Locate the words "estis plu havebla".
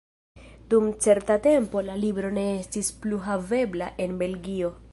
2.63-3.91